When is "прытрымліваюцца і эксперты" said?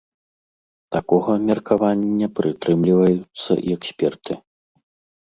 2.41-4.33